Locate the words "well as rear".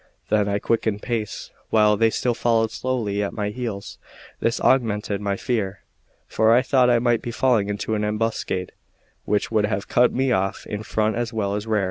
11.33-11.79